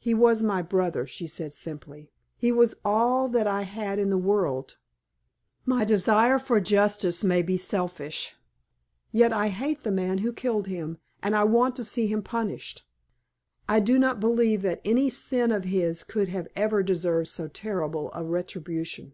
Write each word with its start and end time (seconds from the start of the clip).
"He 0.00 0.14
was 0.14 0.42
my 0.42 0.62
brother," 0.62 1.06
she 1.06 1.28
said, 1.28 1.52
simply. 1.52 2.10
"He 2.36 2.50
was 2.50 2.74
all 2.84 3.28
that 3.28 3.46
I 3.46 3.62
had 3.62 4.00
in 4.00 4.10
the 4.10 4.18
world. 4.18 4.78
My 5.64 5.84
desire 5.84 6.40
for 6.40 6.58
justice 6.58 7.22
may 7.22 7.40
be 7.40 7.56
selfish. 7.56 8.34
Yet 9.12 9.32
I 9.32 9.46
hate 9.50 9.84
the 9.84 9.92
man 9.92 10.18
who 10.18 10.32
killed 10.32 10.66
him, 10.66 10.98
and 11.22 11.36
I 11.36 11.44
want 11.44 11.76
to 11.76 11.84
see 11.84 12.08
him 12.08 12.20
punished. 12.20 12.84
I 13.68 13.78
do 13.78 13.96
not 13.96 14.18
believe 14.18 14.62
that 14.62 14.80
any 14.84 15.08
sin 15.08 15.52
of 15.52 15.62
his 15.62 16.02
could 16.02 16.30
ever 16.56 16.78
have 16.78 16.86
deserved 16.86 17.28
so 17.28 17.46
terrible 17.46 18.10
a 18.12 18.24
retribution." 18.24 19.12